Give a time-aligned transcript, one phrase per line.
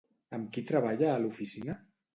[0.37, 1.81] Amb qui treballa a l'oficina?